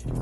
[0.00, 0.12] سلام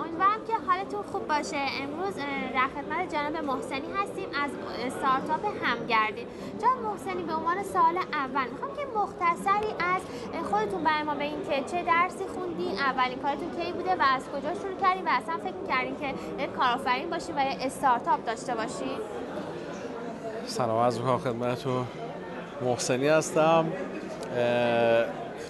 [0.00, 1.56] امیدوارم که حالتون خوب باشه.
[1.82, 2.14] امروز
[2.54, 4.28] در خدمت جناب محسنی هستیم.
[4.44, 4.50] از
[4.86, 6.26] استارتاپ همگردی.
[6.60, 10.02] جناب محسنی به عنوان سال اول می‌خوام که مختصری از
[10.50, 14.54] خودتون برای ما این که چه درسی خوندین اولین کارتون کی بوده و از کجا
[14.54, 16.14] شروع کردین و اصلا فکر می‌کردین که
[16.46, 18.98] کارآفرین باشین و یه استارتاپ داشته باشین؟
[20.46, 21.86] سلام از خدمتتون.
[22.64, 23.66] محسنی هستم.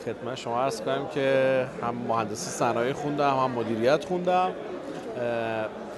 [0.05, 4.51] خدمت شما عرض کنم که هم مهندسی صنایع خوندم هم مدیریت خوندم.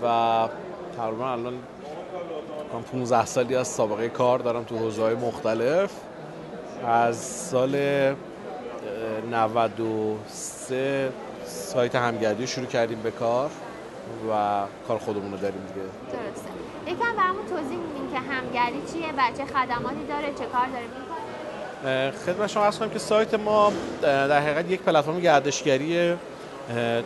[0.03, 0.49] و
[0.97, 1.55] تقریبا الان
[2.93, 5.91] 15 سالی از سابقه کار دارم تو حوزه‌های مختلف.
[6.87, 7.77] از سال
[9.31, 11.13] 93
[11.45, 13.51] سایت همگردی شروع کردیم به کار.
[14.31, 15.87] و کار خودمون رو داریم دیگه.
[16.13, 16.51] درسته.
[16.87, 22.47] یکم برامون توضیح میدین که همگردی چیه و چه خدماتی داره چه کار داره؟ خدمت
[22.47, 23.73] شما ارز کنم که سایت ما
[24.03, 26.15] در حقیقت یک پلتفرم گردشگری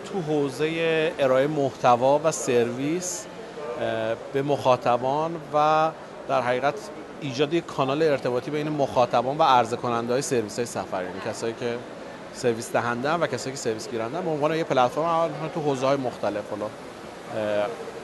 [0.05, 3.27] تو حوزه ارائه محتوا و سرویس
[4.33, 5.91] به مخاطبان و
[6.28, 6.75] در حقیقت
[7.20, 11.55] ایجاد یک کانال ارتباطی بین مخاطبان و عرضه کننده های سرویس های سفر یعنی کسایی
[11.61, 11.77] که
[12.34, 16.51] سرویس دهنده و کسایی که سرویس گیرنده به عنوان یک پلتفرم تو حوزه های مختلف
[16.51, 16.67] حالا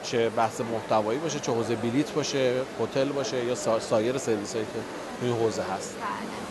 [0.03, 4.79] چه بحث محتوایی باشه چه حوزه بلیت باشه هتل باشه یا سایر سرویس هایی که
[5.19, 5.95] توی حوزه هست.
[5.95, 6.45] بله.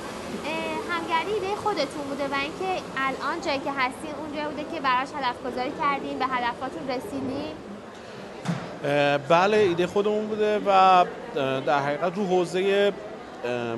[0.91, 5.53] همگردی ایده خودتون بوده و اینکه الان جایی که هستین اونجا بوده که براش هدف
[5.53, 7.55] گذاری کردین به هدفاتون رسیدین؟
[9.29, 11.05] بله ایده خودمون بوده و
[11.61, 12.93] در حقیقت رو حوزه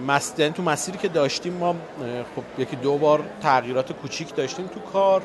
[0.07, 0.41] مست...
[0.41, 1.77] یعنی تو مسیری که داشتیم ما
[2.37, 5.23] خب یکی دو بار تغییرات کوچیک داشتیم تو کار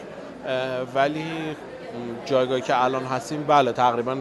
[0.96, 1.56] ولی
[2.26, 4.18] جایگاهی که الان هستیم بله تقریبا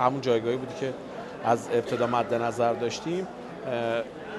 [0.00, 0.94] همون جایگاهی بودی که
[1.44, 3.26] از ابتدا مد نظر داشتیم.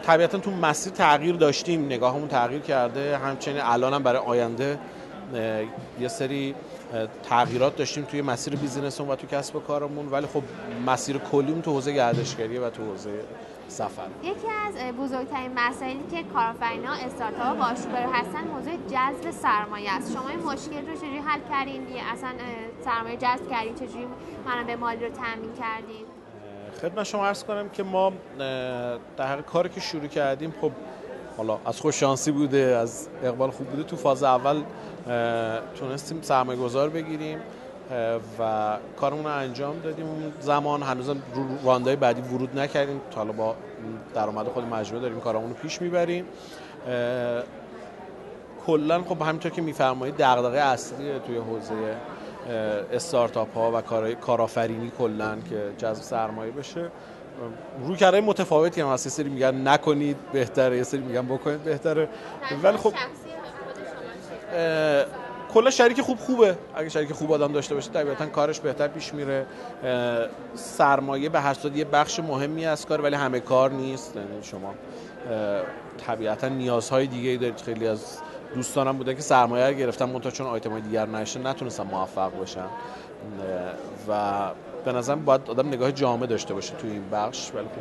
[0.03, 4.79] طبیعتا تو مسیر تغییر داشتیم نگاهمون تغییر کرده همچنین الان هم برای آینده
[5.99, 6.55] یه سری
[7.29, 10.43] تغییرات داشتیم توی مسیر بیزینسمون و تو کسب و کارمون ولی خب
[10.85, 13.09] مسیر کلیم تو حوزه گردشگریه و تو حوزه
[13.69, 14.07] سفر.
[14.23, 17.77] یکی از بزرگترین مسائلی که کارآفرینا استارتاپ باش
[18.13, 20.13] هستن موضوع جذب سرمایه است.
[20.13, 21.81] شما این مشکل رو چجوری حل کردین؟
[22.13, 22.29] اصلا
[22.85, 24.07] سرمایه جذب کردین چجوری
[24.45, 26.05] منابع مالی رو تامین کردین؟
[26.81, 28.13] خدمت شما عرض کنم که ما
[29.17, 30.71] در حقیقت کاری که شروع کردیم خب
[31.37, 34.63] حالا از خوش شانسی بوده از اقبال خوب بوده تو فاز اول
[35.79, 37.39] تونستیم سرمایه گذار بگیریم.
[38.39, 40.05] و کارمون رو انجام دادیم.
[40.05, 41.15] اون زمان هنوز رو
[41.63, 43.01] راندهای بعدی ورود نکردیم.
[43.11, 43.55] تا حالا با
[44.15, 46.25] درآمد خود مجموعه داریم کارمون رو پیش می‌بریم.
[48.65, 51.95] کلا خب همینطور که میفرمایید دغدغه اصلی توی حوزه
[52.93, 53.81] استارتاپ ها و
[54.15, 56.89] کارآفرینی کلا که جذب سرمایه بشه.
[57.85, 59.05] روی کرده متفاوتی هم هست.
[59.05, 62.09] یه سری میگن نکنید بهتره یه سری میگن بکنید بهتره.
[62.63, 62.93] ولی خب
[65.53, 66.57] کلا شریک خوب خوبه.
[66.75, 69.45] اگه شریک خوب آدم داشته باشه طبیعتا کارش بهتر پیش میره.
[70.55, 74.15] سرمایه به هر یه بخش مهمی از کار ولی همه کار نیست.
[74.15, 74.73] یعنی شما
[76.07, 77.61] طبیعتا نیازهای دیگه دارید.
[77.61, 78.17] خیلی از
[78.55, 82.65] دوستانم بودن که سرمایه گرفتن منتها چون آیتم های دیگر نشه نتونستن موفق باشن.
[84.07, 84.39] و
[84.85, 87.51] به نظرم باید آدم نگاه جامع داشته باشه توی این بخش.
[87.55, 87.71] ولی خب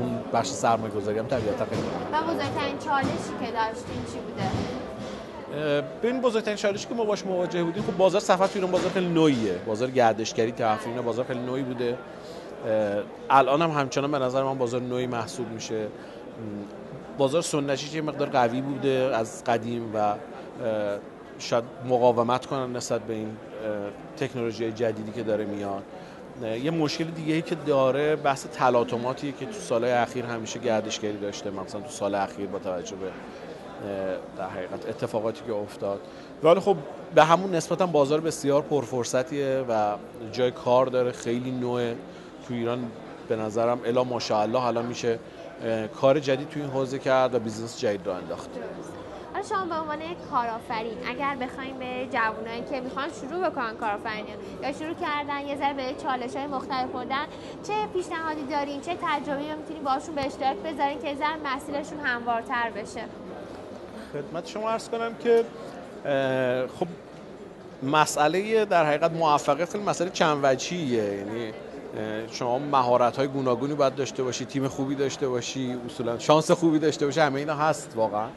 [0.00, 4.85] اون بخش سرمایه گذاری هم طبیعتا خیلی و بزرگترین چالشی که داشتین چی بوده؟
[6.02, 9.06] ببین بزرگترین چالشی که ما باش مواجه بودیم خب بازار سفر توی ایران بازار خیلی
[9.06, 9.52] نوعیه.
[9.66, 11.98] بازار گردشگری تفریحی بازار خیلی نوعی بوده.
[13.30, 15.86] الان هم همچنان به نظر من بازار نوعی محسوب میشه.
[17.18, 20.14] بازار سنتی یه مقدار قوی بوده از قدیم و
[21.38, 23.36] شاید مقاومت کنن نسبت به این
[24.16, 25.82] تکنولوژی جدیدی که داره میاد.
[26.62, 31.50] یه مشکل دیگه ای که داره بحث تلاطماتیه که تو سالهای اخیر همیشه گردشگری داشته
[31.50, 33.06] مثلا تو سال اخیر با توجه به
[34.38, 36.00] در حقیقت اتفاقاتی که افتاد.
[36.42, 36.76] ولی خب
[37.14, 39.94] به همون نسبت بازار بسیار پرفرصتیه و
[40.32, 41.92] جای کار داره خیلی نوع
[42.48, 42.90] تو ایران
[43.28, 45.18] به نظرم الا ماشاءالله الان میشه
[46.00, 48.50] کار جدید تو این حوزه کرد و business جدید راه انداخت.
[49.32, 54.28] حالا شما به عنوان یک کارآفرین اگر بخوایم به جوانایی که می‌خوان شروع بکنن کارآفرینی
[54.62, 57.24] یا شروع کردن یه ذره به چالش های مختلف خوردن
[57.66, 63.00] چه پیشنهادی دارین؟ چه تجربه‌ای می‌تونین باشون به اشتراک بذارین که ذره مسیرشون هموارتر بشه؟
[64.16, 65.44] خدمت شما عرض کنم که
[66.78, 66.86] خب
[67.82, 71.52] مسئله در حقیقت موفقیت خیلی مسئله چند وجهیه یعنی
[72.32, 77.06] شما مهارت های گوناگونی باید داشته باشی تیم خوبی داشته باشی اصولا شانس خوبی داشته
[77.06, 78.28] باشی همه اینا هست واقعا.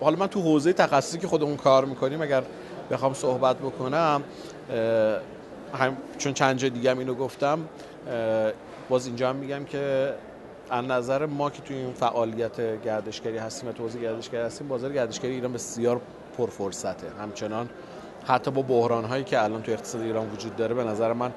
[0.00, 2.42] حالا من تو حوزه تخصصی که خودمون کار می‌کنیم اگر
[2.90, 4.22] بخوام صحبت بکنم
[5.74, 7.58] هم چون چند جای دیگه هم اینو گفتم
[8.88, 10.12] باز اینجا هم میگم که
[10.72, 15.34] از نظر ما که توی این فعالیت گردشگری هستیم و توزیع گردشگری هستیم بازار گردشگری
[15.34, 16.00] ایران بسیار
[16.38, 17.06] پرفرصته.
[17.20, 17.68] همچنان
[18.24, 21.32] حتی با بحران هایی که الان تو اقتصاد ایران وجود داره به نظر من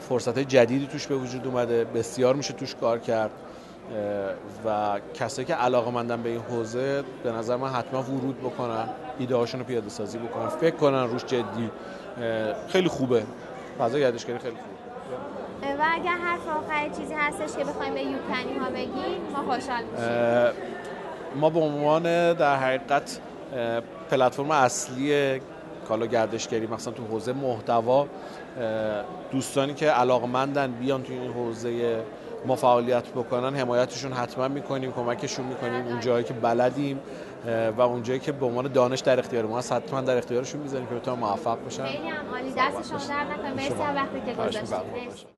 [0.00, 1.84] فرصت جدیدی توش به وجود اومده.
[1.84, 3.30] بسیار میشه توش کار کرد.
[4.66, 8.88] و کسایی که علاقه مندن به این حوزه به نظر من حتما ورود بکنن
[9.18, 10.48] ایده هاشون رو پیاده سازی بکنن.
[10.48, 11.70] فکر کنن روش جدی
[12.68, 13.22] خیلی خوبه.
[13.78, 14.75] فضا گردشگری خیلی خوبه.
[15.74, 20.62] و اگر هر آخری چیزی هستش که بخوایم به یوکنی ها بگیم ما خوشحال میشیم.
[21.40, 22.02] ما به عنوان
[22.32, 23.20] در حقیقت
[24.10, 25.40] پلتفرم اصلی
[25.88, 28.06] کالا گردشگری مثلا تو حوزه محتوا
[29.30, 32.02] دوستانی که علاقمندن بیان تو این حوزه
[32.46, 35.86] ما فعالیت بکنن حمایتشون حتما می‌کنیم کمکشون می‌کنیم.
[35.86, 37.00] اون جایی که بلدیم
[37.76, 40.86] و اون جایی که به عنوان دانش در اختیار ما هست حتما در اختیارشون می‌ذاریم
[40.86, 41.86] که بتونن موفق بشن.
[41.86, 42.54] خیلی هم عالی.
[42.56, 43.54] دست شما در نکنه.
[43.54, 45.35] مرسی وقتی که گذاشتید.